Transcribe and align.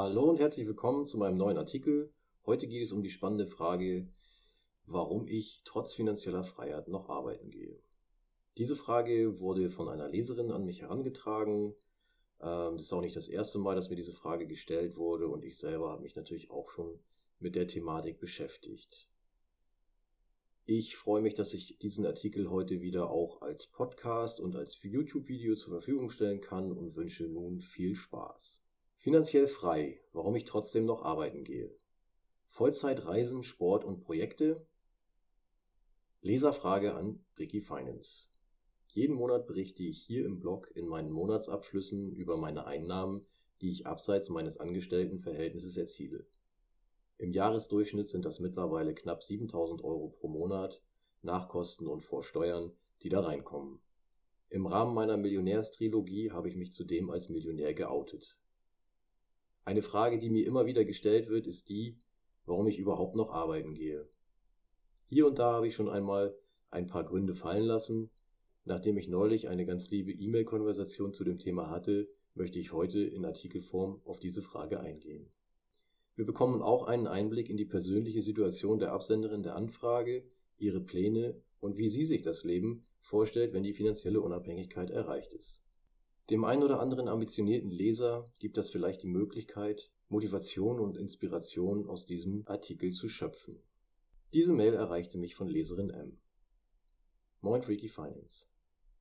Hallo 0.00 0.30
und 0.30 0.38
herzlich 0.38 0.64
willkommen 0.64 1.06
zu 1.06 1.18
meinem 1.18 1.36
neuen 1.36 1.58
Artikel. 1.58 2.12
Heute 2.46 2.68
geht 2.68 2.84
es 2.84 2.92
um 2.92 3.02
die 3.02 3.10
spannende 3.10 3.48
Frage, 3.48 4.06
warum 4.86 5.26
ich 5.26 5.62
trotz 5.64 5.92
finanzieller 5.92 6.44
Freiheit 6.44 6.86
noch 6.86 7.08
arbeiten 7.08 7.50
gehe. 7.50 7.82
Diese 8.58 8.76
Frage 8.76 9.40
wurde 9.40 9.70
von 9.70 9.88
einer 9.88 10.08
Leserin 10.08 10.52
an 10.52 10.64
mich 10.64 10.82
herangetragen. 10.82 11.74
Ähm, 12.40 12.74
das 12.74 12.82
ist 12.82 12.92
auch 12.92 13.00
nicht 13.00 13.16
das 13.16 13.26
erste 13.26 13.58
Mal, 13.58 13.74
dass 13.74 13.90
mir 13.90 13.96
diese 13.96 14.12
Frage 14.12 14.46
gestellt 14.46 14.96
wurde 14.96 15.26
und 15.26 15.42
ich 15.44 15.58
selber 15.58 15.90
habe 15.90 16.02
mich 16.02 16.14
natürlich 16.14 16.48
auch 16.52 16.70
schon 16.70 17.00
mit 17.40 17.56
der 17.56 17.66
Thematik 17.66 18.20
beschäftigt. 18.20 19.10
Ich 20.64 20.94
freue 20.94 21.22
mich, 21.22 21.34
dass 21.34 21.52
ich 21.54 21.76
diesen 21.80 22.06
Artikel 22.06 22.50
heute 22.50 22.80
wieder 22.82 23.10
auch 23.10 23.42
als 23.42 23.66
Podcast 23.66 24.38
und 24.38 24.54
als 24.54 24.80
YouTube-Video 24.80 25.56
zur 25.56 25.72
Verfügung 25.72 26.08
stellen 26.08 26.40
kann 26.40 26.70
und 26.70 26.94
wünsche 26.94 27.24
nun 27.24 27.60
viel 27.60 27.96
Spaß. 27.96 28.62
Finanziell 29.00 29.46
frei, 29.46 30.00
warum 30.12 30.34
ich 30.34 30.44
trotzdem 30.44 30.84
noch 30.84 31.02
arbeiten 31.02 31.44
gehe. 31.44 31.72
Vollzeit 32.48 33.06
Reisen, 33.06 33.44
Sport 33.44 33.84
und 33.84 34.00
Projekte. 34.00 34.66
Leserfrage 36.20 36.94
an 36.94 37.24
Ricky 37.38 37.60
Finance. 37.60 38.26
Jeden 38.88 39.14
Monat 39.14 39.46
berichte 39.46 39.84
ich 39.84 40.02
hier 40.02 40.26
im 40.26 40.40
Blog 40.40 40.72
in 40.74 40.88
meinen 40.88 41.12
Monatsabschlüssen 41.12 42.12
über 42.12 42.36
meine 42.36 42.66
Einnahmen, 42.66 43.24
die 43.60 43.70
ich 43.70 43.86
abseits 43.86 44.30
meines 44.30 44.58
Angestelltenverhältnisses 44.58 45.76
erziele. 45.76 46.26
Im 47.18 47.32
Jahresdurchschnitt 47.32 48.08
sind 48.08 48.24
das 48.24 48.40
mittlerweile 48.40 48.94
knapp 48.94 49.22
7000 49.22 49.84
Euro 49.84 50.08
pro 50.08 50.26
Monat, 50.26 50.82
nach 51.22 51.48
Kosten 51.48 51.86
und 51.86 52.00
vor 52.00 52.24
Steuern, 52.24 52.72
die 53.04 53.10
da 53.10 53.20
reinkommen. 53.20 53.78
Im 54.48 54.66
Rahmen 54.66 54.92
meiner 54.92 55.16
Millionärstrilogie 55.16 56.32
habe 56.32 56.48
ich 56.48 56.56
mich 56.56 56.72
zudem 56.72 57.10
als 57.10 57.28
Millionär 57.28 57.74
geoutet. 57.74 58.36
Eine 59.68 59.82
Frage, 59.82 60.18
die 60.18 60.30
mir 60.30 60.46
immer 60.46 60.64
wieder 60.64 60.86
gestellt 60.86 61.28
wird, 61.28 61.46
ist 61.46 61.68
die, 61.68 61.98
warum 62.46 62.68
ich 62.68 62.78
überhaupt 62.78 63.14
noch 63.16 63.28
arbeiten 63.28 63.74
gehe. 63.74 64.08
Hier 65.10 65.26
und 65.26 65.38
da 65.38 65.52
habe 65.52 65.66
ich 65.66 65.74
schon 65.74 65.90
einmal 65.90 66.34
ein 66.70 66.86
paar 66.86 67.04
Gründe 67.04 67.34
fallen 67.34 67.64
lassen. 67.64 68.08
Nachdem 68.64 68.96
ich 68.96 69.08
neulich 69.08 69.46
eine 69.46 69.66
ganz 69.66 69.90
liebe 69.90 70.10
E-Mail-Konversation 70.10 71.12
zu 71.12 71.22
dem 71.22 71.38
Thema 71.38 71.68
hatte, 71.68 72.08
möchte 72.32 72.58
ich 72.58 72.72
heute 72.72 73.00
in 73.00 73.26
Artikelform 73.26 74.00
auf 74.06 74.20
diese 74.20 74.40
Frage 74.40 74.80
eingehen. 74.80 75.28
Wir 76.16 76.24
bekommen 76.24 76.62
auch 76.62 76.84
einen 76.84 77.06
Einblick 77.06 77.50
in 77.50 77.58
die 77.58 77.66
persönliche 77.66 78.22
Situation 78.22 78.78
der 78.78 78.92
Absenderin 78.92 79.42
der 79.42 79.54
Anfrage, 79.54 80.24
ihre 80.56 80.80
Pläne 80.80 81.42
und 81.60 81.76
wie 81.76 81.88
sie 81.88 82.04
sich 82.04 82.22
das 82.22 82.42
Leben 82.42 82.84
vorstellt, 83.00 83.52
wenn 83.52 83.64
die 83.64 83.74
finanzielle 83.74 84.22
Unabhängigkeit 84.22 84.88
erreicht 84.88 85.34
ist. 85.34 85.60
Dem 86.30 86.44
einen 86.44 86.62
oder 86.62 86.80
anderen 86.80 87.08
ambitionierten 87.08 87.70
Leser 87.70 88.26
gibt 88.38 88.58
das 88.58 88.68
vielleicht 88.68 89.02
die 89.02 89.08
Möglichkeit, 89.08 89.90
Motivation 90.10 90.78
und 90.78 90.98
Inspiration 90.98 91.88
aus 91.88 92.04
diesem 92.04 92.46
Artikel 92.46 92.92
zu 92.92 93.08
schöpfen. 93.08 93.62
Diese 94.34 94.52
Mail 94.52 94.74
erreichte 94.74 95.16
mich 95.16 95.34
von 95.34 95.48
Leserin 95.48 95.88
M. 95.88 96.18
Moin 97.40 97.62
Freaky 97.62 97.88
Finance. 97.88 98.46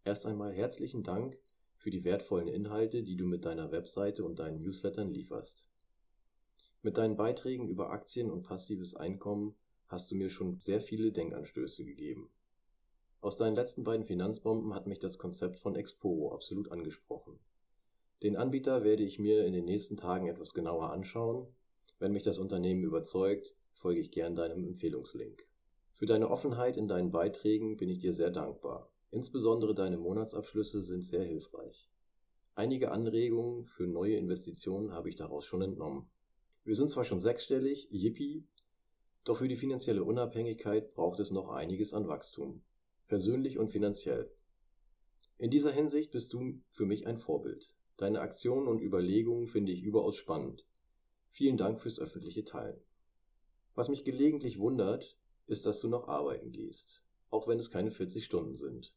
Erst 0.06 0.26
einmal 0.26 0.54
herzlichen 0.54 1.04
Dank 1.04 1.38
für 1.76 1.90
die 1.90 2.06
wertvollen 2.06 2.48
Inhalte, 2.48 3.04
die 3.04 3.18
du 3.18 3.26
mit 3.26 3.44
deiner 3.44 3.74
Webseite 3.74 4.24
und 4.24 4.40
deinen 4.40 4.62
Newslettern 4.62 5.12
lieferst. 5.12 5.68
Mit 6.82 6.98
deinen 6.98 7.18
Beiträgen 7.18 7.68
über 7.68 7.90
Aktien 7.90 8.32
und 8.32 8.44
passives 8.44 8.96
Einkommen 8.96 9.54
hast 9.88 10.10
du 10.12 10.16
mir 10.16 10.30
schon 10.30 10.60
sehr 10.60 10.80
viele 10.80 11.12
Denkanstöße 11.12 11.84
gegeben. 11.84 12.30
Aus 13.28 13.36
deinen 13.36 13.58
letzten 13.58 13.84
beiden 13.84 14.06
Finanzbomben 14.06 14.74
hat 14.74 14.88
mich 14.88 15.00
das 15.00 15.18
Konzept 15.18 15.60
von 15.60 15.76
Exporo 15.76 16.34
absolut 16.34 16.72
angesprochen. 16.72 17.38
Den 18.24 18.38
Anbieter 18.38 18.86
werde 18.86 19.04
ich 19.04 19.20
mir 19.20 19.46
in 19.46 19.52
den 19.52 19.66
nächsten 19.66 19.98
Tagen 19.98 20.30
etwas 20.30 20.54
genauer 20.54 20.94
anschauen. 20.94 21.46
Wenn 22.00 22.14
mich 22.14 22.24
das 22.24 22.40
Unternehmen 22.40 22.86
überzeugt, 22.86 23.54
folge 23.74 24.00
ich 24.00 24.12
gern 24.12 24.38
deinem 24.38 24.64
Empfehlungslink. 24.64 25.46
Für 25.94 26.06
deine 26.06 26.30
Offenheit 26.30 26.78
in 26.78 26.88
deinen 26.88 27.12
Beiträgen 27.12 27.76
bin 27.76 27.90
ich 27.90 28.00
dir 28.00 28.14
sehr 28.14 28.32
dankbar. 28.32 28.90
Insbesondere 29.12 29.76
deine 29.76 29.98
Monatsabschlüsse 29.98 30.82
sind 30.82 31.02
sehr 31.02 31.26
hilfreich. 31.26 31.90
Einige 32.56 32.92
Anregungen 32.92 33.66
für 33.66 33.88
neue 33.88 34.16
Investitionen 34.16 34.94
habe 34.94 35.10
ich 35.10 35.18
daraus 35.18 35.44
schon 35.44 35.62
entnommen. 35.62 36.10
Wir 36.64 36.76
sind 36.76 36.90
zwar 36.90 37.04
schon 37.04 37.20
sechsstellig, 37.20 37.90
yippie, 37.92 38.46
doch 39.26 39.40
für 39.40 39.50
die 39.50 39.58
finanzielle 39.58 40.06
Unabhängigkeit 40.06 40.94
braucht 40.94 41.20
es 41.20 41.32
noch 41.32 41.50
einiges 41.50 41.94
an 41.94 42.08
Wachstum, 42.08 42.62
persönlich 43.08 43.58
und 43.58 43.70
finanziell. 43.70 44.32
In 45.38 45.52
dieser 45.52 45.72
Hinsicht 45.72 46.12
bist 46.12 46.34
du 46.34 46.62
für 46.72 46.86
mich 46.86 47.08
ein 47.08 47.18
Vorbild. 47.18 47.76
Deine 47.98 48.22
Aktionen 48.22 48.68
und 48.68 48.82
Überlegungen 48.82 49.48
finde 49.48 49.72
ich 49.72 49.84
überaus 49.84 50.18
spannend. 50.18 50.66
Vielen 51.30 51.58
Dank 51.58 51.80
fürs 51.80 52.00
öffentliche 52.00 52.46
Teilen. 52.46 52.80
Was 53.76 53.90
mich 53.90 54.04
gelegentlich 54.04 54.60
wundert, 54.60 55.18
ist, 55.46 55.66
dass 55.66 55.80
du 55.80 55.88
noch 55.88 56.08
arbeiten 56.08 56.52
gehst, 56.52 57.06
auch 57.30 57.48
wenn 57.48 57.60
es 57.60 57.70
keine 57.70 57.92
40 57.92 58.26
Stunden 58.26 58.56
sind. 58.56 58.96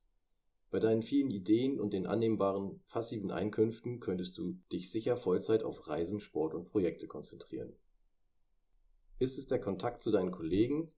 Bei 0.71 0.79
deinen 0.79 1.03
vielen 1.03 1.31
Ideen 1.31 1.81
und 1.81 1.93
den 1.93 2.07
annehmbaren 2.07 2.81
passiven 2.89 3.31
Einkünften 3.31 4.01
könntest 4.01 4.39
du 4.39 4.57
dich 4.73 4.91
sicher 4.91 5.17
Vollzeit 5.17 5.65
auf 5.65 5.89
Reisen, 5.89 6.21
Sport 6.21 6.55
und 6.55 6.71
Projekte 6.71 7.09
konzentrieren. 7.09 7.75
Ist 9.19 9.37
es 9.37 9.47
der 9.47 9.61
Kontakt 9.61 10.03
zu 10.03 10.11
deinen 10.11 10.31
Kollegen, 10.31 10.91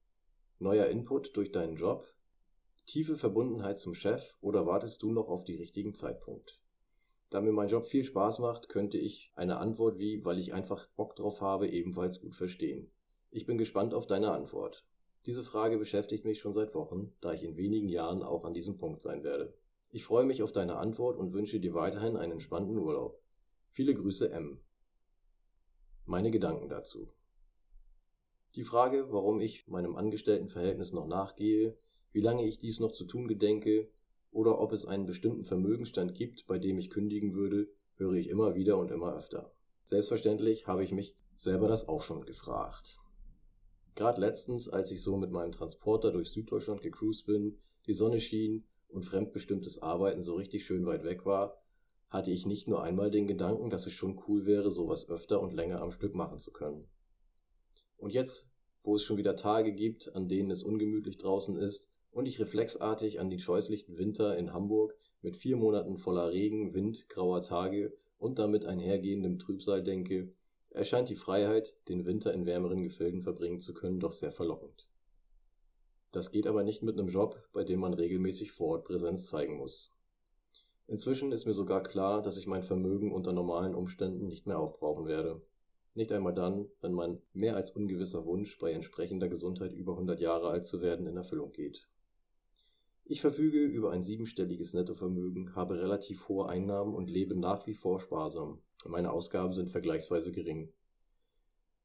neuer 0.59 0.87
Input 0.87 1.37
durch 1.37 1.51
deinen 1.51 1.77
Job, 1.77 2.07
tiefe 2.87 3.17
Verbundenheit 3.17 3.79
zum 3.79 3.95
Chef 3.95 4.37
oder 4.41 4.67
wartest 4.67 5.03
du 5.03 5.13
noch 5.13 5.29
auf 5.29 5.45
den 5.45 5.59
richtigen 5.59 5.95
Zeitpunkt? 5.95 6.61
Da 7.31 7.41
mir 7.41 7.53
mein 7.53 7.69
Job 7.69 7.87
viel 7.87 8.05
Spaß 8.05 8.41
macht, 8.41 8.69
könnte 8.69 8.99
ich 8.99 9.33
eine 9.35 9.57
Antwort 9.57 9.99
wie, 9.99 10.25
weil 10.25 10.39
ich 10.39 10.53
einfach 10.53 10.89
Bock 10.97 11.17
drauf 11.17 11.41
habe, 11.41 11.69
ebenfalls 11.69 12.21
gut 12.21 12.35
verstehen. 12.35 12.91
Ich 13.31 13.47
bin 13.47 13.57
gespannt 13.57 13.95
auf 13.95 14.07
deine 14.07 14.33
Antwort. 14.33 14.85
Diese 15.25 15.43
Frage 15.43 15.79
beschäftigt 15.79 16.25
mich 16.25 16.41
schon 16.41 16.53
seit 16.53 16.75
Wochen, 16.75 17.15
da 17.21 17.33
ich 17.33 17.45
in 17.45 17.57
wenigen 17.57 17.89
Jahren 17.89 18.23
auch 18.23 18.45
an 18.45 18.53
diesem 18.53 18.77
Punkt 18.77 19.01
sein 19.01 19.23
werde. 19.25 19.55
Ich 19.91 20.05
freue 20.05 20.25
mich 20.25 20.43
auf 20.43 20.53
deine 20.53 20.77
Antwort 20.77 21.17
und 21.17 21.33
wünsche 21.33 21.61
dir 21.61 21.75
weiterhin 21.75 22.17
einen 22.17 22.33
entspannten 22.33 22.77
Urlaub. 22.77 23.19
Viele 23.71 23.95
Grüße 23.95 24.31
M. 24.31 24.61
Meine 26.05 26.31
Gedanken 26.31 26.69
dazu. 26.69 27.13
Die 28.57 28.65
Frage, 28.65 29.11
warum 29.11 29.41
ich 29.41 29.67
meinem 29.69 29.97
Angestelltenverhältnis 29.97 30.93
noch 30.93 31.07
nachgehe, 31.07 31.77
wie 32.13 32.21
lange 32.21 32.47
ich 32.47 32.59
dies 32.59 32.81
noch 32.81 32.93
zu 32.93 33.05
tun 33.05 33.27
gedenke 33.27 33.89
oder 34.31 34.61
ob 34.61 34.73
es 34.73 34.87
einen 34.87 35.07
bestimmten 35.07 35.45
Vermögenstand 35.45 36.15
gibt, 36.15 36.47
bei 36.47 36.59
dem 36.59 36.79
ich 36.79 36.91
kündigen 36.91 37.35
würde, 37.35 37.69
höre 37.97 38.15
ich 38.15 38.29
immer 38.29 38.55
wieder 38.55 38.79
und 38.79 38.91
immer 38.91 39.15
öfter. 39.15 39.53
Selbstverständlich 39.85 40.67
habe 40.67 40.85
ich 40.85 40.93
mich 40.93 41.15
selber 41.37 41.69
das 41.69 41.89
auch 41.89 42.03
schon 42.03 42.25
gefragt. 42.25 42.99
Gerade 43.95 44.21
letztens, 44.21 44.69
als 44.69 44.91
ich 44.91 45.03
so 45.03 45.17
mit 45.17 45.31
meinem 45.31 45.53
Transporter 45.53 46.13
durch 46.13 46.31
Süddeutschland 46.31 46.81
gecruised 46.81 47.27
bin, 47.27 47.59
die 47.87 47.93
Sonne 47.93 48.21
schien 48.21 48.65
und 48.89 49.05
fremdbestimmtes 49.05 49.83
Arbeiten 49.83 50.23
so 50.23 50.35
richtig 50.35 50.65
schön 50.65 50.87
weit 50.87 51.05
weg 51.05 51.27
war, 51.27 51.63
hatte 52.09 52.31
ich 52.31 52.47
nicht 52.47 52.69
nur 52.69 52.83
einmal 52.83 53.11
den 53.11 53.27
Gedanken, 53.27 53.71
dass 53.71 53.87
es 53.87 53.93
schon 53.93 54.21
cool 54.29 54.47
wäre, 54.47 54.71
sowas 54.71 55.09
öfter 55.09 55.41
und 55.41 55.53
länger 55.53 55.81
am 55.81 55.93
Stück 55.93 56.15
machen 56.15 56.39
zu 56.39 56.53
können. 56.53 56.87
Und 57.97 58.13
jetzt, 58.13 58.49
wo 58.83 58.97
es 58.97 59.03
schon 59.03 59.17
wieder 59.17 59.37
Tage 59.37 59.73
gibt, 59.73 60.15
an 60.15 60.29
denen 60.29 60.51
es 60.51 60.63
ungemütlich 60.63 61.19
draußen 61.19 61.57
ist 61.57 61.92
und 62.13 62.27
ich 62.27 62.39
reflexartig 62.39 63.19
an 63.19 63.31
die 63.31 63.41
scheußlichen 63.41 63.99
Winter 63.99 64.37
in 64.37 64.53
Hamburg 64.53 64.97
mit 65.23 65.37
vier 65.37 65.57
Monaten 65.57 65.97
voller 65.97 66.31
Regen, 66.31 66.75
Wind, 66.75 67.09
grauer 67.09 67.43
Tage 67.43 67.93
und 68.19 68.39
damit 68.39 68.65
einhergehendem 68.65 69.39
Trübsal 69.39 69.83
denke, 69.83 70.33
erscheint 70.71 71.09
die 71.09 71.17
Freiheit, 71.17 71.75
den 71.89 72.05
Winter 72.05 72.33
in 72.33 72.47
wärmeren 72.47 72.83
Gefilden 72.83 73.23
verbringen 73.23 73.61
zu 73.61 73.75
können, 73.75 73.99
doch 73.99 74.13
sehr 74.13 74.33
verlockend. 74.33 74.89
Das 76.13 76.31
geht 76.31 76.47
aber 76.47 76.63
nicht 76.63 76.83
mit 76.83 76.99
einem 76.99 77.09
Job, 77.09 77.49
bei 77.53 77.65
dem 77.65 77.81
man 77.81 77.95
regelmäßig 77.95 78.53
vor 78.53 78.69
Ort 78.69 78.85
Präsenz 78.85 79.29
zeigen 79.29 79.57
muss. 79.57 79.91
Inzwischen 80.87 81.33
ist 81.33 81.47
mir 81.47 81.55
sogar 81.55 81.83
klar, 81.83 82.21
dass 82.21 82.37
ich 82.37 82.47
mein 82.47 82.63
Vermögen 82.63 83.13
unter 83.13 83.33
normalen 83.33 83.75
Umständen 83.75 84.27
nicht 84.27 84.47
mehr 84.47 84.59
aufbrauchen 84.59 85.07
werde. 85.07 85.41
Nicht 85.95 86.13
einmal 86.13 86.35
dann, 86.35 86.69
wenn 86.83 86.93
mein 86.93 87.23
mehr 87.33 87.57
als 87.57 87.71
ungewisser 87.71 88.27
Wunsch, 88.27 88.59
bei 88.59 88.73
entsprechender 88.73 89.29
Gesundheit 89.29 89.73
über 89.73 89.93
100 89.93 90.21
Jahre 90.21 90.49
alt 90.49 90.67
zu 90.67 90.83
werden, 90.83 91.07
in 91.07 91.17
Erfüllung 91.17 91.53
geht. 91.53 91.89
Ich 93.05 93.21
verfüge 93.21 93.65
über 93.65 93.91
ein 93.91 94.03
siebenstelliges 94.03 94.75
Nettovermögen, 94.75 95.55
habe 95.55 95.81
relativ 95.81 96.29
hohe 96.29 96.49
Einnahmen 96.49 96.95
und 96.95 97.11
lebe 97.11 97.37
nach 97.37 97.67
wie 97.67 97.75
vor 97.75 98.01
sparsam. 98.01 98.63
Meine 98.87 99.13
Ausgaben 99.13 99.53
sind 99.53 99.71
vergleichsweise 99.71 100.33
gering. 100.33 100.73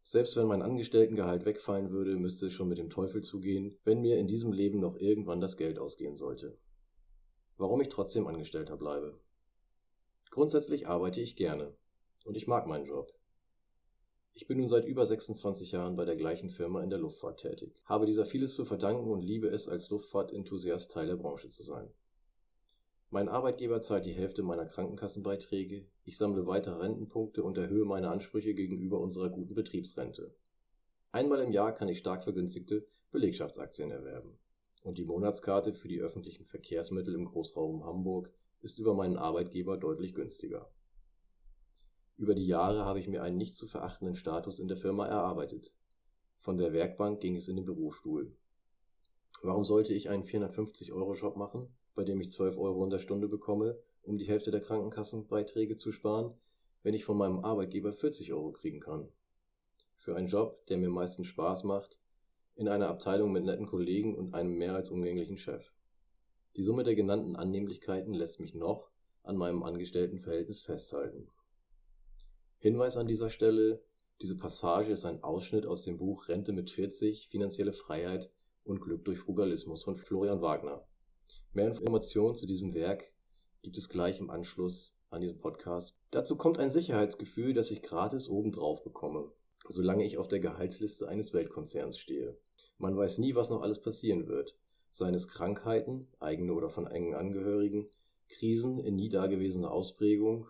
Selbst 0.04 0.38
wenn 0.38 0.48
mein 0.48 0.62
Angestelltengehalt 0.62 1.44
wegfallen 1.46 1.92
würde, 1.92 2.16
müsste 2.16 2.46
es 2.46 2.54
schon 2.54 2.70
mit 2.70 2.78
dem 2.78 2.90
Teufel 2.90 3.22
zugehen, 3.22 3.78
wenn 3.84 4.00
mir 4.00 4.18
in 4.18 4.28
diesem 4.28 4.54
Leben 4.54 4.80
noch 4.80 4.96
irgendwann 4.96 5.42
das 5.42 5.58
Geld 5.58 5.80
ausgehen 5.80 6.16
sollte. 6.16 6.58
Warum 7.58 7.82
ich 7.82 7.90
trotzdem 7.90 8.26
Angestellter 8.26 8.78
bleibe. 8.78 9.20
Grundsätzlich 10.30 10.88
arbeite 10.88 11.20
ich 11.20 11.36
gerne 11.36 11.76
und 12.24 12.38
ich 12.38 12.48
mag 12.48 12.68
meinen 12.68 12.86
Job. 12.86 13.12
Ich 14.40 14.46
bin 14.46 14.60
nun 14.60 14.68
seit 14.68 14.86
über 14.86 15.04
26 15.04 15.72
Jahren 15.72 15.96
bei 15.96 16.06
der 16.06 16.16
gleichen 16.16 16.52
Firma 16.52 16.84
in 16.84 16.92
der 16.92 17.00
Luftfahrt 17.00 17.40
tätig, 17.40 17.82
habe 17.86 18.06
dieser 18.06 18.24
vieles 18.24 18.56
zu 18.56 18.66
verdanken 18.66 19.10
und 19.10 19.24
liebe 19.24 19.48
es 19.48 19.68
als 19.68 19.90
Luftfahrtenthusiast 19.90 20.92
Teil 20.92 21.08
der 21.08 21.16
Branche 21.16 21.50
zu 21.50 21.64
sein. 21.64 21.90
Mein 23.10 23.30
Arbeitgeber 23.30 23.82
zahlt 23.82 24.06
die 24.06 24.14
Hälfte 24.14 24.44
meiner 24.44 24.68
Krankenkassenbeiträge, 24.68 25.88
ich 26.06 26.20
sammle 26.20 26.46
weitere 26.46 26.76
Rentenpunkte 26.76 27.42
und 27.42 27.58
erhöhe 27.58 27.84
meine 27.84 28.12
Ansprüche 28.12 28.54
gegenüber 28.54 29.00
unserer 29.00 29.32
guten 29.32 29.56
Betriebsrente. 29.56 30.36
Einmal 31.12 31.42
im 31.42 31.52
Jahr 31.52 31.74
kann 31.74 31.90
ich 31.90 31.98
stark 31.98 32.24
vergünstigte 32.24 32.86
Belegschaftsaktien 33.12 33.90
erwerben. 33.90 34.38
Und 34.84 35.00
die 35.00 35.06
Monatskarte 35.06 35.74
für 35.74 35.88
die 35.88 36.00
öffentlichen 36.00 36.46
Verkehrsmittel 36.46 37.16
im 37.16 37.26
Großraum 37.26 37.86
Hamburg 37.86 38.32
ist 38.62 38.78
über 38.78 38.94
meinen 38.94 39.18
Arbeitgeber 39.18 39.78
deutlich 39.78 40.14
günstiger. 40.14 40.70
Über 42.18 42.34
die 42.34 42.48
Jahre 42.48 42.84
habe 42.84 43.00
ich 43.00 43.08
mir 43.08 43.22
einen 43.22 43.38
nicht 43.38 43.54
zu 43.54 43.68
verachtenden 43.68 44.16
Status 44.16 44.58
in 44.58 44.68
der 44.68 44.76
Firma 44.76 45.06
erarbeitet. 45.06 45.76
Von 46.40 46.58
der 46.58 46.74
Werkbank 46.74 47.20
ging 47.20 47.36
es 47.36 47.48
in 47.48 47.58
den 47.58 47.66
Bürostuhl. 47.66 48.36
Warum 49.44 49.64
sollte 49.64 49.94
ich 49.94 50.10
einen 50.10 50.24
450-Euro-Job 50.24 51.38
machen, 51.38 51.68
bei 51.94 52.04
dem 52.04 52.20
ich 52.20 52.32
12 52.32 52.58
Euro 52.58 52.84
in 52.84 52.90
der 52.90 52.98
Stunde 52.98 53.28
bekomme, 53.28 53.78
um 54.02 54.18
die 54.18 54.26
Hälfte 54.26 54.50
der 54.50 54.62
Krankenkassenbeiträge 54.62 55.78
zu 55.78 55.92
sparen, 55.92 56.34
wenn 56.82 56.96
ich 56.96 57.06
von 57.06 57.18
meinem 57.18 57.46
Arbeitgeber 57.46 57.94
40 57.94 58.34
Euro 58.34 58.52
kriegen 58.52 58.80
kann? 58.80 59.10
Für 59.98 60.16
einen 60.16 60.28
Job, 60.28 60.66
der 60.68 60.78
mir 60.78 60.90
meistens 60.90 61.28
Spaß 61.28 61.66
macht, 61.66 62.00
in 62.56 62.68
einer 62.68 62.90
Abteilung 62.90 63.32
mit 63.32 63.44
netten 63.44 63.68
Kollegen 63.68 64.16
und 64.16 64.34
einem 64.34 64.58
mehr 64.58 64.74
als 64.74 64.90
umgänglichen 64.90 65.38
Chef. 65.38 65.72
Die 66.56 66.64
Summe 66.64 66.82
der 66.82 66.96
genannten 66.96 67.36
Annehmlichkeiten 67.36 68.16
lässt 68.16 68.40
mich 68.40 68.56
noch 68.56 68.90
an 69.22 69.38
meinem 69.38 69.62
Angestelltenverhältnis 69.62 70.64
festhalten. 70.64 71.28
Hinweis 72.60 72.98
an 72.98 73.06
dieser 73.06 73.30
Stelle, 73.30 73.84
diese 74.20 74.36
Passage 74.36 74.92
ist 74.92 75.06
ein 75.06 75.24
Ausschnitt 75.24 75.68
aus 75.68 75.84
dem 75.84 76.00
Buch 76.00 76.28
Rente 76.28 76.54
mit 76.54 76.72
40, 76.72 77.28
finanzielle 77.30 77.72
Freiheit 77.72 78.32
und 78.64 78.82
Glück 78.82 79.06
durch 79.06 79.20
Frugalismus 79.20 79.84
von 79.84 79.96
Florian 79.96 80.42
Wagner. 80.42 80.84
Mehr 81.54 81.68
Informationen 81.68 82.36
zu 82.36 82.48
diesem 82.48 82.74
Werk 82.74 83.14
gibt 83.62 83.78
es 83.78 83.90
gleich 83.90 84.20
im 84.20 84.32
Anschluss 84.32 84.98
an 85.12 85.22
diesen 85.22 85.38
Podcast. 85.38 86.00
Dazu 86.10 86.36
kommt 86.36 86.58
ein 86.58 86.72
Sicherheitsgefühl, 86.72 87.54
das 87.54 87.70
ich 87.70 87.84
gratis 87.84 88.28
obendrauf 88.28 88.84
bekomme, 88.84 89.32
solange 89.70 90.04
ich 90.04 90.18
auf 90.18 90.28
der 90.28 90.40
Gehaltsliste 90.40 91.08
eines 91.08 91.34
Weltkonzerns 91.34 92.00
stehe. 92.00 92.40
Man 92.80 92.98
weiß 92.98 93.20
nie, 93.20 93.36
was 93.36 93.52
noch 93.52 93.62
alles 93.62 93.82
passieren 93.82 94.28
wird. 94.28 94.58
Seien 94.90 95.14
es 95.14 95.28
Krankheiten, 95.28 96.08
eigene 96.20 96.54
oder 96.54 96.70
von 96.70 96.88
engen 96.88 97.14
Angehörigen, 97.14 97.88
Krisen 98.28 98.80
in 98.80 98.96
nie 98.96 99.10
dagewesener 99.10 99.72
Ausprägung, 99.72 100.48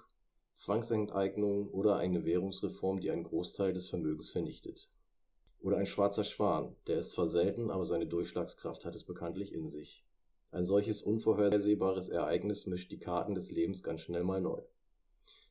Zwangsenteignung 0.57 1.69
oder 1.69 1.97
eine 1.97 2.25
Währungsreform, 2.25 2.99
die 2.99 3.11
einen 3.11 3.25
Großteil 3.25 3.73
des 3.73 3.89
Vermögens 3.89 4.31
vernichtet. 4.31 4.89
Oder 5.59 5.77
ein 5.77 5.85
schwarzer 5.85 6.23
Schwan, 6.23 6.75
der 6.87 6.97
ist 6.97 7.11
zwar 7.11 7.27
selten, 7.27 7.69
aber 7.69 7.85
seine 7.85 8.07
Durchschlagskraft 8.07 8.83
hat 8.83 8.95
es 8.95 9.03
bekanntlich 9.03 9.53
in 9.53 9.69
sich. 9.69 10.03
Ein 10.49 10.65
solches 10.65 11.03
unvorhersehbares 11.03 12.09
Ereignis 12.09 12.65
mischt 12.65 12.91
die 12.91 12.97
Karten 12.97 13.35
des 13.35 13.51
Lebens 13.51 13.83
ganz 13.83 14.01
schnell 14.01 14.23
mal 14.23 14.41
neu. 14.41 14.63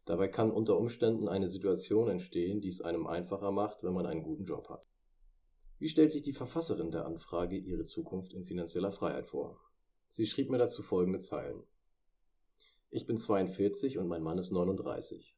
Dabei 0.07 0.27
kann 0.27 0.51
unter 0.51 0.77
Umständen 0.77 1.29
eine 1.29 1.47
Situation 1.47 2.09
entstehen, 2.09 2.61
die 2.61 2.69
es 2.69 2.81
einem 2.81 3.07
einfacher 3.07 3.53
macht, 3.53 3.85
wenn 3.85 3.95
man 3.95 4.07
einen 4.07 4.25
guten 4.25 4.45
Job 4.45 4.69
hat. 4.69 4.85
Wie 5.79 5.89
stellt 5.89 6.11
sich 6.11 6.25
die 6.25 6.33
Verfasserin 6.33 6.91
der 6.91 7.07
Anfrage 7.07 7.57
ihre 7.57 7.85
Zukunft 7.85 8.33
in 8.33 8.45
finanzieller 8.45 8.91
Freiheit 8.91 9.29
vor? 9.29 9.61
Sie 10.09 10.27
schrieb 10.27 10.51
mir 10.51 10.59
dazu 10.59 10.83
folgende 10.83 11.21
Zeilen. 11.21 11.63
Ich 12.91 13.05
bin 13.05 13.17
42 13.17 13.99
und 13.99 14.07
mein 14.07 14.23
Mann 14.23 14.39
ist 14.39 14.53
39. 14.53 15.37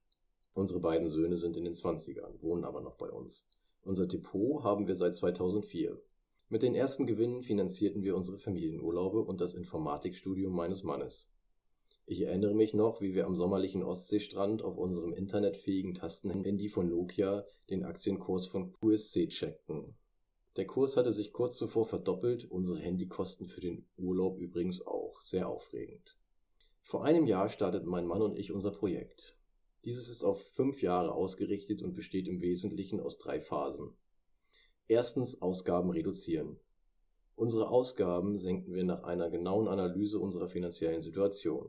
Unsere 0.53 0.81
beiden 0.81 1.09
Söhne 1.09 1.39
sind 1.39 1.57
in 1.57 1.65
den 1.65 1.73
20ern, 1.73 2.43
wohnen 2.43 2.65
aber 2.65 2.81
noch 2.81 2.97
bei 2.97 3.11
uns. 3.11 3.47
Unser 3.83 4.07
Depot 4.07 4.63
haben 4.63 4.87
wir 4.87 4.95
seit 4.95 5.15
2004. 5.15 6.01
Mit 6.51 6.63
den 6.63 6.75
ersten 6.75 7.07
Gewinnen 7.07 7.43
finanzierten 7.43 8.03
wir 8.03 8.17
unsere 8.17 8.39
Familienurlaube 8.39 9.23
und 9.23 9.41
das 9.41 9.55
Informatikstudium 9.55 10.55
meines 10.55 10.83
Mannes. 10.83 11.31
Ich 12.05 12.23
erinnere 12.23 12.55
mich 12.55 12.75
noch, 12.75 13.01
wie 13.01 13.15
wir 13.15 13.27
am 13.27 13.37
sommerlichen 13.37 13.83
Ostseestrand 13.83 14.63
auf 14.63 14.79
unserem 14.79 15.13
internetfähigen 15.13 15.95
Tastenhandy 15.95 16.69
von 16.69 16.89
Nokia 16.89 17.45
den 17.71 17.85
Aktienkurs 17.85 18.47
von 18.47 18.73
QSC 18.73 19.29
checkten. 19.29 19.95
Der 20.57 20.67
Kurs 20.67 20.97
hatte 20.97 21.13
sich 21.13 21.33
kurz 21.33 21.57
zuvor 21.57 21.85
verdoppelt, 21.85 22.51
unsere 22.51 22.79
Handykosten 22.79 23.47
für 23.47 23.61
den 23.61 23.87
Urlaub 23.97 24.39
übrigens 24.39 24.87
auch. 24.87 25.21
Sehr 25.21 25.49
aufregend. 25.49 26.19
Vor 26.83 27.05
einem 27.05 27.27
Jahr 27.27 27.49
starteten 27.49 27.89
mein 27.89 28.07
Mann 28.07 28.23
und 28.23 28.39
ich 28.39 28.53
unser 28.53 28.71
Projekt. 28.71 29.37
Dieses 29.85 30.09
ist 30.09 30.25
auf 30.25 30.43
fünf 30.43 30.83
Jahre 30.83 31.13
ausgerichtet 31.13 31.83
und 31.83 31.95
besteht 31.95 32.29
im 32.29 32.41
Wesentlichen 32.41 33.01
aus 33.01 33.19
drei 33.19 33.41
Phasen. 33.41 33.93
Erstens 34.89 35.43
Ausgaben 35.43 35.91
reduzieren. 35.91 36.59
Unsere 37.37 37.71
Ausgaben 37.71 38.39
senken 38.39 38.75
wir 38.75 38.85
nach 38.85 39.05
einer 39.05 39.31
genauen 39.31 39.69
Analyse 39.69 40.19
unserer 40.19 40.49
finanziellen 40.49 41.01
Situation. 41.01 41.69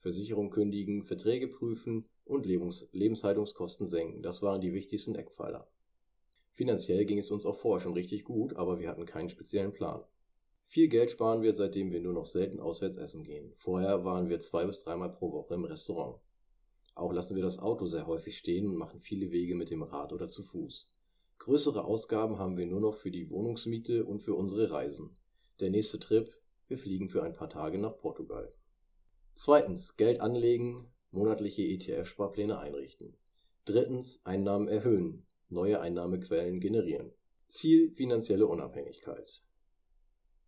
Versicherung 0.00 0.50
kündigen, 0.50 1.02
Verträge 1.02 1.48
prüfen 1.48 2.06
und 2.24 2.46
Lebens 2.46 2.88
Lebenshaltungskosten 2.92 3.86
senken, 3.86 4.22
das 4.22 4.42
waren 4.42 4.60
die 4.60 4.72
wichtigsten 4.72 5.14
Eckpfeiler. 5.14 5.68
Finanziell 6.52 7.04
ging 7.04 7.18
es 7.18 7.30
uns 7.30 7.44
auch 7.44 7.56
vorher 7.56 7.80
schon 7.80 7.92
richtig 7.92 8.24
gut, 8.24 8.56
aber 8.56 8.78
wir 8.78 8.88
hatten 8.88 9.04
keinen 9.04 9.28
speziellen 9.28 9.72
Plan. 9.72 10.02
Viel 10.68 10.88
Geld 10.88 11.10
sparen 11.10 11.42
wir, 11.42 11.52
seitdem 11.52 11.92
wir 11.92 12.00
nur 12.00 12.12
noch 12.12 12.26
selten 12.26 12.60
auswärts 12.60 12.96
essen 12.96 13.22
gehen. 13.22 13.52
Vorher 13.56 14.04
waren 14.04 14.28
wir 14.28 14.40
zwei 14.40 14.66
bis 14.66 14.82
dreimal 14.82 15.12
pro 15.12 15.32
Woche 15.32 15.54
im 15.54 15.64
Restaurant. 15.64 16.20
Auch 16.94 17.12
lassen 17.12 17.36
wir 17.36 17.42
das 17.42 17.58
Auto 17.58 17.86
sehr 17.86 18.06
häufig 18.06 18.36
stehen 18.36 18.66
und 18.66 18.76
machen 18.76 19.00
viele 19.00 19.30
Wege 19.30 19.54
mit 19.54 19.70
dem 19.70 19.82
Rad 19.82 20.12
oder 20.12 20.28
zu 20.28 20.42
Fuß. 20.42 20.88
Größere 21.38 21.84
Ausgaben 21.84 22.38
haben 22.38 22.56
wir 22.56 22.66
nur 22.66 22.80
noch 22.80 22.94
für 22.94 23.10
die 23.10 23.30
Wohnungsmiete 23.30 24.04
und 24.04 24.20
für 24.20 24.34
unsere 24.34 24.70
Reisen. 24.70 25.10
Der 25.60 25.70
nächste 25.70 25.98
Trip, 25.98 26.32
wir 26.68 26.78
fliegen 26.78 27.08
für 27.08 27.22
ein 27.22 27.34
paar 27.34 27.50
Tage 27.50 27.78
nach 27.78 27.96
Portugal. 27.96 28.50
Zweitens, 29.34 29.96
Geld 29.96 30.20
anlegen, 30.20 30.90
monatliche 31.10 31.62
ETF-Sparpläne 31.62 32.58
einrichten. 32.58 33.14
Drittens, 33.66 34.20
Einnahmen 34.24 34.66
erhöhen, 34.66 35.26
neue 35.48 35.80
Einnahmequellen 35.80 36.58
generieren. 36.58 37.12
Ziel 37.46 37.90
finanzielle 37.92 38.46
Unabhängigkeit. 38.46 39.42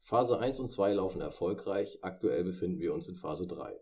Phase 0.03 0.39
1 0.39 0.61
und 0.61 0.69
2 0.69 0.95
laufen 0.95 1.21
erfolgreich, 1.21 1.99
aktuell 2.03 2.45
befinden 2.45 2.81
wir 2.81 2.95
uns 2.95 3.09
in 3.09 3.17
Phase 3.17 3.47
3. 3.47 3.79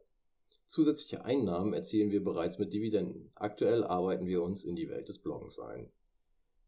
Zusätzliche 0.66 1.24
Einnahmen 1.24 1.72
erzielen 1.72 2.10
wir 2.10 2.24
bereits 2.24 2.58
mit 2.58 2.72
Dividenden. 2.72 3.30
Aktuell 3.34 3.84
arbeiten 3.84 4.26
wir 4.26 4.42
uns 4.42 4.64
in 4.64 4.74
die 4.74 4.88
Welt 4.88 5.08
des 5.08 5.20
Bloggens 5.20 5.60
ein. 5.60 5.92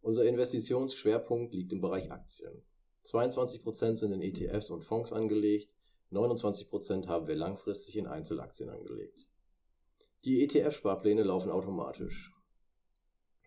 Unser 0.00 0.24
Investitionsschwerpunkt 0.24 1.54
liegt 1.54 1.72
im 1.72 1.80
Bereich 1.80 2.12
Aktien. 2.12 2.62
22% 3.04 3.96
sind 3.96 4.12
in 4.12 4.22
ETFs 4.22 4.70
und 4.70 4.84
Fonds 4.84 5.12
angelegt, 5.12 5.74
29% 6.12 7.06
haben 7.06 7.26
wir 7.26 7.34
langfristig 7.34 7.96
in 7.96 8.06
Einzelaktien 8.06 8.70
angelegt. 8.70 9.28
Die 10.24 10.42
ETF-Sparpläne 10.42 11.22
laufen 11.22 11.50
automatisch. 11.50 12.32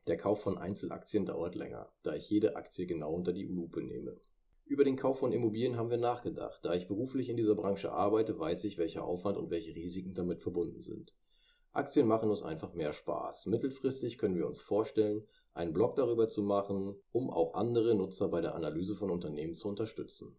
Der 0.07 0.17
Kauf 0.17 0.41
von 0.41 0.57
Einzelaktien 0.57 1.25
dauert 1.25 1.55
länger, 1.55 1.91
da 2.03 2.15
ich 2.15 2.29
jede 2.29 2.55
Aktie 2.55 2.85
genau 2.85 3.13
unter 3.13 3.33
die 3.33 3.45
Lupe 3.45 3.81
nehme. 3.83 4.19
Über 4.71 4.85
den 4.85 4.95
Kauf 4.95 5.19
von 5.19 5.33
Immobilien 5.33 5.75
haben 5.75 5.89
wir 5.89 5.97
nachgedacht. 5.97 6.61
Da 6.63 6.73
ich 6.73 6.87
beruflich 6.87 7.27
in 7.27 7.35
dieser 7.35 7.55
Branche 7.55 7.91
arbeite, 7.91 8.39
weiß 8.39 8.63
ich, 8.63 8.77
welcher 8.77 9.03
Aufwand 9.03 9.37
und 9.37 9.49
welche 9.49 9.75
Risiken 9.75 10.13
damit 10.13 10.39
verbunden 10.39 10.79
sind. 10.79 11.13
Aktien 11.73 12.07
machen 12.07 12.29
uns 12.29 12.41
einfach 12.41 12.73
mehr 12.73 12.93
Spaß. 12.93 13.47
Mittelfristig 13.47 14.17
können 14.17 14.37
wir 14.37 14.47
uns 14.47 14.61
vorstellen, 14.61 15.27
einen 15.53 15.73
Blog 15.73 15.97
darüber 15.97 16.29
zu 16.29 16.41
machen, 16.41 16.95
um 17.11 17.29
auch 17.29 17.53
andere 17.53 17.95
Nutzer 17.95 18.29
bei 18.29 18.39
der 18.39 18.55
Analyse 18.55 18.95
von 18.95 19.11
Unternehmen 19.11 19.55
zu 19.55 19.67
unterstützen. 19.67 20.37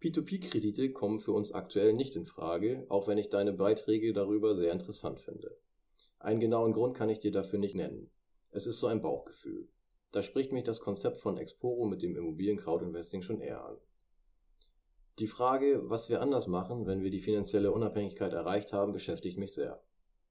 P2P-Kredite 0.00 0.92
kommen 0.92 1.18
für 1.18 1.32
uns 1.32 1.52
aktuell 1.52 1.92
nicht 1.92 2.16
in 2.16 2.24
Frage, 2.24 2.86
auch 2.88 3.06
wenn 3.06 3.18
ich 3.18 3.28
deine 3.28 3.52
Beiträge 3.52 4.14
darüber 4.14 4.54
sehr 4.54 4.72
interessant 4.72 5.20
finde. 5.20 5.54
Einen 6.18 6.40
genauen 6.40 6.72
Grund 6.72 6.96
kann 6.96 7.10
ich 7.10 7.18
dir 7.18 7.30
dafür 7.30 7.58
nicht 7.58 7.74
nennen. 7.74 8.08
Es 8.52 8.66
ist 8.66 8.78
so 8.78 8.86
ein 8.86 9.02
Bauchgefühl. 9.02 9.68
Da 10.16 10.22
spricht 10.22 10.50
mich 10.50 10.64
das 10.64 10.80
Konzept 10.80 11.20
von 11.20 11.36
Exporo 11.36 11.84
mit 11.84 12.00
dem 12.00 12.16
Immobilien-Crowd-Investing 12.16 13.20
schon 13.20 13.38
eher 13.38 13.62
an. 13.62 13.76
Die 15.18 15.26
Frage, 15.26 15.82
was 15.90 16.08
wir 16.08 16.22
anders 16.22 16.46
machen, 16.46 16.86
wenn 16.86 17.02
wir 17.02 17.10
die 17.10 17.20
finanzielle 17.20 17.70
Unabhängigkeit 17.70 18.32
erreicht 18.32 18.72
haben, 18.72 18.94
beschäftigt 18.94 19.36
mich 19.36 19.52
sehr. 19.52 19.84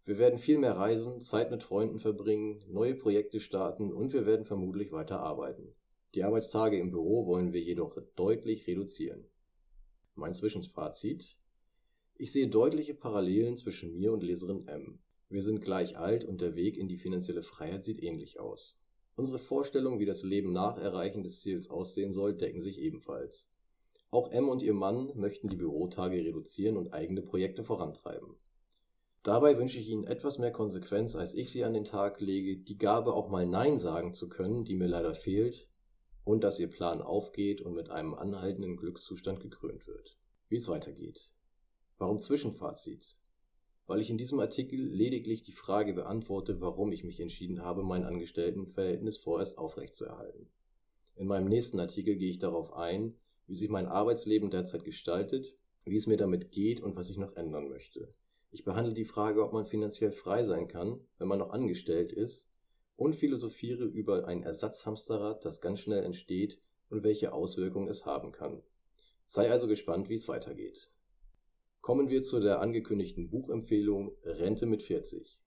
Wir 0.03 0.17
werden 0.17 0.39
viel 0.39 0.57
mehr 0.57 0.75
reisen, 0.75 1.21
Zeit 1.21 1.51
mit 1.51 1.61
Freunden 1.61 1.99
verbringen, 1.99 2.63
neue 2.67 2.95
Projekte 2.95 3.39
starten 3.39 3.93
und 3.93 4.11
wir 4.11 4.25
werden 4.25 4.43
vermutlich 4.43 4.91
weiter 4.91 5.19
arbeiten. 5.19 5.75
Die 6.15 6.23
Arbeitstage 6.23 6.79
im 6.79 6.89
Büro 6.89 7.27
wollen 7.27 7.53
wir 7.53 7.61
jedoch 7.61 7.95
deutlich 8.15 8.65
reduzieren. 8.65 9.29
Mein 10.15 10.33
Zwischenfazit. 10.33 11.37
Ich 12.15 12.31
sehe 12.31 12.47
deutliche 12.47 12.95
Parallelen 12.95 13.55
zwischen 13.55 13.95
mir 13.95 14.13
und 14.13 14.23
Leserin 14.23 14.67
M. 14.67 14.97
Wir 15.29 15.43
sind 15.43 15.61
gleich 15.61 15.95
alt 15.95 16.25
und 16.25 16.41
der 16.41 16.55
Weg 16.55 16.75
in 16.75 16.87
die 16.87 16.97
finanzielle 16.97 17.43
Freiheit 17.43 17.83
sieht 17.83 18.01
ähnlich 18.01 18.39
aus. 18.39 18.81
Unsere 19.15 19.39
Vorstellungen, 19.39 20.00
wie 20.00 20.05
das 20.05 20.24
Leben 20.24 20.51
nach 20.51 20.77
Erreichen 20.77 21.24
des 21.24 21.39
Ziels 21.39 21.69
aussehen 21.69 22.12
soll, 22.12 22.36
decken 22.36 22.60
sich 22.60 22.79
ebenfalls. 22.79 23.50
Auch 24.12 24.31
M 24.31 24.50
und 24.50 24.62
ihr 24.62 24.74
Mann 24.74 25.12
möchten 25.15 25.48
die 25.48 25.55
Bürotage 25.55 26.17
reduzieren 26.17 26.77
und 26.77 26.93
eigene 26.93 27.22
Projekte 27.22 27.63
vorantreiben. 27.63 28.36
Dabei 29.24 29.57
wünsche 29.57 29.79
ich 29.79 29.89
Ihnen 29.89 30.03
etwas 30.03 30.38
mehr 30.38 30.51
Konsequenz, 30.51 31.15
als 31.15 31.34
ich 31.34 31.50
sie 31.50 31.63
an 31.63 31.74
den 31.74 31.86
Tag 31.86 32.22
lege, 32.22 32.57
die 32.57 32.77
Gabe 32.77 33.13
auch 33.13 33.29
mal 33.29 33.48
Nein 33.48 33.79
sagen 33.79 34.13
zu 34.13 34.29
können, 34.29 34.65
die 34.65 34.75
mir 34.75 34.88
leider 34.88 35.15
fehlt, 35.15 35.67
und 36.24 36.43
dass 36.43 36.60
Ihr 36.60 36.69
Plan 36.69 37.01
aufgeht 37.01 37.62
und 37.62 37.74
mit 37.74 37.89
einem 37.89 38.13
anhaltenden 38.13 38.77
Glückszustand 38.77 39.39
gekrönt 39.39 39.88
wird. 39.88 40.17
Wie 40.48 40.57
es 40.57 40.67
weitergeht. 40.67 41.34
Warum 41.98 42.19
Zwischenfazit? 42.19 43.15
Weil 43.87 44.01
ich 44.01 44.09
in 44.09 44.17
diesem 44.17 44.39
Artikel 44.39 44.79
lediglich 44.79 45.43
die 45.43 45.51
Frage 45.51 45.93
beantworte, 45.93 46.59
warum 46.61 46.91
ich 46.91 47.03
mich 47.03 47.19
entschieden 47.19 47.61
habe, 47.61 47.83
mein 47.83 48.03
Angestelltenverhältnis 48.03 49.17
vorerst 49.17 49.57
aufrechtzuerhalten. 49.57 50.47
In 51.15 51.27
meinem 51.27 51.47
nächsten 51.47 51.79
Artikel 51.79 52.15
gehe 52.15 52.29
ich 52.29 52.39
darauf 52.39 52.73
ein, 52.73 53.13
wie 53.47 53.55
sich 53.55 53.69
mein 53.69 53.85
Arbeitsleben 53.85 54.49
derzeit 54.49 54.83
gestaltet, 54.83 55.55
wie 55.85 55.95
es 55.95 56.07
mir 56.07 56.17
damit 56.17 56.51
geht 56.51 56.81
und 56.81 56.95
was 56.95 57.09
ich 57.09 57.17
noch 57.17 57.35
ändern 57.35 57.69
möchte. 57.69 58.13
Ich 58.51 58.63
behandle 58.63 58.93
die 58.93 59.05
Frage, 59.05 59.43
ob 59.43 59.53
man 59.53 59.65
finanziell 59.65 60.11
frei 60.11 60.43
sein 60.43 60.67
kann, 60.67 60.99
wenn 61.17 61.27
man 61.27 61.39
noch 61.39 61.51
angestellt 61.51 62.11
ist, 62.11 62.49
und 62.95 63.15
philosophiere 63.15 63.83
über 63.83 64.27
ein 64.27 64.43
Ersatzhamsterrad, 64.43 65.43
das 65.43 65.61
ganz 65.61 65.81
schnell 65.81 66.03
entsteht 66.03 66.59
und 66.89 67.03
welche 67.03 67.33
Auswirkungen 67.33 67.89
es 67.89 68.05
haben 68.05 68.31
kann. 68.31 68.63
Sei 69.25 69.51
also 69.51 69.67
gespannt, 69.67 70.09
wie 70.09 70.13
es 70.15 70.27
weitergeht. 70.27 70.89
Kommen 71.85 72.09
wir 72.09 72.23
zu 72.23 72.39
der 72.39 72.61
angekündigten 72.61 73.29
Buchempfehlung 73.29 74.11
Rente 74.23 74.65
mit 74.65 74.81
40. 74.81 75.39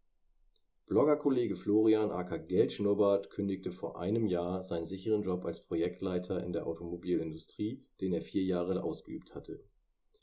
Bloggerkollege 0.87 1.57
Florian 1.57 2.13
aka 2.13 2.37
Geldschnurrbart 2.37 3.29
kündigte 3.29 3.73
vor 3.73 3.99
einem 3.99 4.25
Jahr 4.29 4.63
seinen 4.63 4.87
sicheren 4.87 5.25
Job 5.25 5.45
als 5.45 5.61
Projektleiter 5.61 6.45
in 6.45 6.53
der 6.53 6.69
Automobilindustrie, 6.69 7.83
den 8.01 8.13
er 8.13 8.23
vier 8.23 8.45
Jahre 8.45 8.85
ausgeübt 8.85 9.35
hatte. 9.35 9.65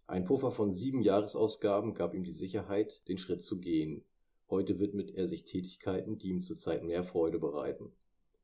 Ein 0.07 0.23
Puffer 0.23 0.51
von 0.51 0.71
sieben 0.71 1.01
Jahresausgaben 1.01 1.93
gab 1.93 2.13
ihm 2.13 2.23
die 2.23 2.31
Sicherheit, 2.31 3.05
den 3.09 3.17
Schritt 3.17 3.43
zu 3.43 3.59
gehen. 3.59 4.05
Heute 4.49 4.79
widmet 4.79 5.13
er 5.13 5.27
sich 5.27 5.43
Tätigkeiten, 5.43 6.17
die 6.17 6.29
ihm 6.29 6.41
zurzeit 6.41 6.85
mehr 6.85 7.03
Freude 7.03 7.39
bereiten. 7.39 7.91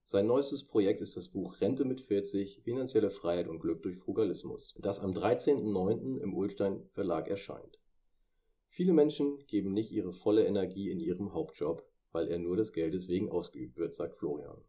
Sein 0.03 0.27
neuestes 0.27 0.67
Projekt 0.67 1.01
ist 1.01 1.15
das 1.15 1.29
Buch 1.29 1.61
Rente 1.61 1.85
mit 1.85 2.01
40, 2.01 2.61
finanzielle 2.63 3.09
Freiheit 3.09 3.47
und 3.47 3.59
Glück 3.59 3.81
durch 3.83 3.97
Frugalismus, 3.97 4.75
das 4.79 4.99
am 4.99 5.11
13.09. 5.11 6.19
im 6.19 6.33
Ulstein 6.33 6.85
Verlag 6.89 7.27
erscheint. 7.27 7.79
Viele 8.67 8.93
Menschen 8.93 9.45
geben 9.47 9.73
nicht 9.73 9.91
ihre 9.91 10.13
volle 10.13 10.45
Energie 10.45 10.89
in 10.89 10.99
ihrem 10.99 11.33
Hauptjob, 11.33 11.85
weil 12.11 12.27
er 12.27 12.39
nur 12.39 12.57
des 12.57 12.73
Geldes 12.73 13.07
wegen 13.07 13.29
ausgeübt 13.29 13.77
wird, 13.77 13.93
sagt 13.93 14.15
Florian. 14.15 14.61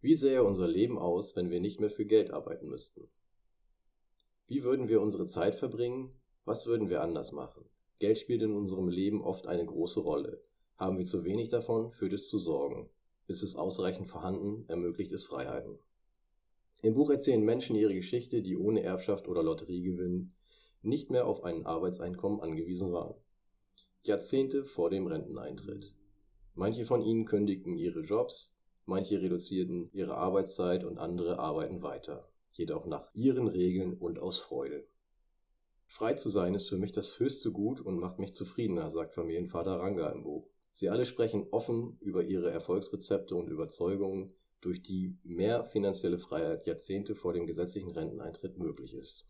Wie 0.00 0.14
sähe 0.14 0.42
unser 0.42 0.66
Leben 0.66 0.98
aus, 0.98 1.36
wenn 1.36 1.50
wir 1.50 1.60
nicht 1.60 1.78
mehr 1.78 1.90
für 1.90 2.06
Geld 2.06 2.30
arbeiten 2.30 2.68
müssten? 2.68 3.08
Wie 4.46 4.64
würden 4.64 4.88
wir 4.88 5.00
unsere 5.00 5.26
Zeit 5.26 5.54
verbringen? 5.54 6.12
Was 6.44 6.66
würden 6.66 6.88
wir 6.88 7.02
anders 7.02 7.32
machen? 7.32 7.64
Geld 7.98 8.18
spielt 8.18 8.42
in 8.42 8.52
unserem 8.52 8.88
Leben 8.88 9.22
oft 9.22 9.46
eine 9.46 9.64
große 9.64 10.00
Rolle. 10.00 10.40
Haben 10.76 10.98
wir 10.98 11.04
zu 11.04 11.24
wenig 11.24 11.50
davon, 11.50 11.92
führt 11.92 12.14
es 12.14 12.28
zu 12.28 12.38
Sorgen. 12.38 12.88
Ist 13.30 13.44
es 13.44 13.54
ausreichend 13.54 14.08
vorhanden, 14.08 14.64
ermöglicht 14.66 15.12
es 15.12 15.22
Freiheiten. 15.22 15.78
Im 16.82 16.94
Buch 16.94 17.10
erzählen 17.10 17.44
Menschen 17.44 17.76
ihre 17.76 17.94
Geschichte, 17.94 18.42
die 18.42 18.56
ohne 18.56 18.82
Erbschaft 18.82 19.28
oder 19.28 19.44
Lotteriegewinn 19.44 20.32
nicht 20.82 21.10
mehr 21.10 21.28
auf 21.28 21.44
ein 21.44 21.64
Arbeitseinkommen 21.64 22.40
angewiesen 22.40 22.92
waren. 22.92 23.14
Jahrzehnte 24.02 24.64
vor 24.64 24.90
dem 24.90 25.06
Renteneintritt. 25.06 25.94
Manche 26.56 26.84
von 26.84 27.02
ihnen 27.02 27.24
kündigten 27.24 27.76
ihre 27.76 28.00
Jobs, 28.00 28.56
manche 28.84 29.22
reduzierten 29.22 29.90
ihre 29.92 30.16
Arbeitszeit 30.16 30.82
und 30.82 30.98
andere 30.98 31.38
arbeiten 31.38 31.84
weiter, 31.84 32.28
jedoch 32.50 32.84
nach 32.84 33.14
ihren 33.14 33.46
Regeln 33.46 33.94
und 33.94 34.18
aus 34.18 34.40
Freude. 34.40 34.88
Frei 35.86 36.14
zu 36.14 36.30
sein 36.30 36.54
ist 36.54 36.68
für 36.68 36.78
mich 36.78 36.90
das 36.90 37.20
höchste 37.20 37.52
Gut 37.52 37.80
und 37.80 38.00
macht 38.00 38.18
mich 38.18 38.34
zufriedener, 38.34 38.90
sagt 38.90 39.14
Familienvater 39.14 39.78
Ranga 39.78 40.10
im 40.10 40.24
Buch. 40.24 40.50
Sie 40.72 40.88
alle 40.88 41.04
sprechen 41.04 41.46
offen 41.50 41.98
über 42.00 42.24
ihre 42.24 42.50
Erfolgsrezepte 42.50 43.34
und 43.34 43.48
Überzeugungen, 43.48 44.32
durch 44.60 44.82
die 44.82 45.16
mehr 45.24 45.64
finanzielle 45.64 46.18
Freiheit 46.18 46.66
Jahrzehnte 46.66 47.14
vor 47.14 47.32
dem 47.32 47.46
gesetzlichen 47.46 47.90
Renteneintritt 47.90 48.58
möglich 48.58 48.94
ist. 48.94 49.26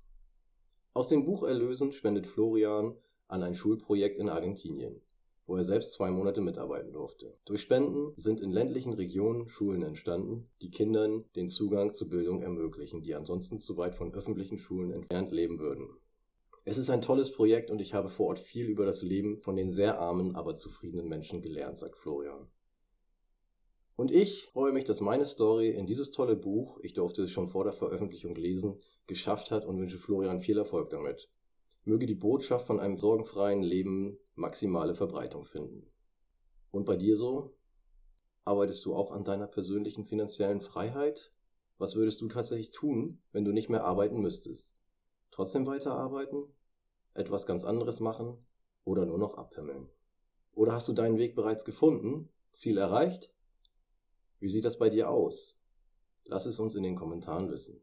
Aus 0.93 1.09
den 1.09 1.25
Bucherlösen 1.25 1.93
spendet 1.93 2.27
Florian 2.27 2.97
an 3.29 3.43
ein 3.43 3.55
Schulprojekt 3.55 4.19
in 4.19 4.29
Argentinien, 4.29 5.01
wo 5.47 5.57
er 5.57 5.63
selbst 5.63 5.93
zwei 5.93 6.11
Monate 6.11 6.41
mitarbeiten 6.41 6.93
durfte. 6.93 7.37
Durch 7.45 7.61
Spenden 7.61 8.13
sind 8.17 8.41
in 8.41 8.51
ländlichen 8.51 8.93
Regionen 8.93 9.49
Schulen 9.49 9.83
entstanden, 9.83 10.51
die 10.63 10.71
Kindern 10.71 11.25
den 11.37 11.49
Zugang 11.49 11.95
zu 11.95 12.09
Bildung 12.09 12.43
ermöglichen, 12.43 13.03
die 13.03 13.15
ansonsten 13.15 13.61
zu 13.61 13.77
weit 13.77 13.95
von 13.95 14.13
öffentlichen 14.13 14.59
Schulen 14.59 14.91
entfernt 14.91 15.31
leben 15.31 15.61
würden. 15.61 15.89
Es 16.71 16.79
ist 16.79 16.89
ein 16.89 17.03
tolles 17.03 17.33
Projekt 17.33 17.69
und 17.73 17.81
ich 17.81 17.95
habe 17.95 18.09
vor 18.09 18.29
Ort 18.29 18.39
viel 18.39 18.67
über 18.67 18.87
das 18.87 19.03
Leben 19.03 19.41
von 19.41 19.57
den 19.57 19.73
sehr 19.73 19.99
armen, 19.99 20.37
aber 20.37 20.55
zufriedenen 20.55 21.09
Menschen 21.09 21.43
gelernt, 21.43 21.77
sagt 21.77 21.97
Florian. 21.97 22.47
Und 23.97 24.13
ich 24.13 24.47
freue 24.47 24.71
mich, 24.71 24.85
dass 24.85 25.01
meine 25.01 25.25
Story 25.25 25.71
in 25.71 25.89
dieses 25.89 26.13
tolle 26.13 26.37
Buch, 26.37 26.79
ich 26.85 26.93
durfte 26.93 27.25
es 27.25 27.33
schon 27.33 27.49
vor 27.49 27.65
der 27.65 27.73
Veröffentlichung 27.73 28.37
lesen, 28.37 28.79
geschafft 29.09 29.51
hat 29.51 29.65
und 29.65 29.81
wünsche 29.81 29.99
Florian 29.99 30.39
viel 30.39 30.59
Erfolg 30.59 30.91
damit. 30.91 31.29
Möge 31.83 32.07
die 32.07 32.15
Botschaft 32.15 32.69
von 32.69 32.79
einem 32.79 32.99
sorgenfreien 32.99 33.65
Leben 33.65 34.17
maximale 34.37 34.95
Verbreitung 34.95 35.45
finden. 35.45 35.89
Und 36.71 36.85
bei 36.85 36.97
dir 36.97 37.17
so? 37.17 37.53
Arbeitest 38.45 38.85
du 38.85 38.95
auch 38.95 39.11
an 39.11 39.25
deiner 39.25 39.49
persönlichen 39.49 40.05
finanziellen 40.05 40.61
Freiheit? 40.61 41.33
Was 41.79 41.97
würdest 41.97 42.21
du 42.21 42.29
tatsächlich 42.29 42.71
tun, 42.71 43.21
wenn 43.33 43.45
du 43.45 43.51
nicht 43.51 43.71
mehr 43.71 43.83
arbeiten 43.83 44.21
müsstest? 44.21 44.77
Trotzdem 45.33 45.67
weiterarbeiten? 45.67 46.45
Etwas 47.21 47.47
ganz 47.47 47.65
anderes 47.65 48.01
machen? 48.01 48.39
Oder 48.85 49.05
nur 49.05 49.19
noch 49.19 49.35
abhimmeln? 49.35 49.89
Oder 50.55 50.73
hast 50.73 50.89
du 50.89 50.95
deinen 50.95 51.19
Weg 51.19 51.35
bereits 51.35 51.65
gefunden? 51.67 52.31
Ziel 52.51 52.79
erreicht? 52.79 53.31
Wie 54.39 54.49
sieht 54.49 54.65
das 54.65 54.79
bei 54.79 54.89
dir 54.89 55.11
aus? 55.11 55.61
Lass 56.25 56.47
es 56.47 56.59
uns 56.59 56.75
in 56.75 56.83
den 56.83 56.97
Kommentaren 56.97 57.51
wissen. 57.51 57.83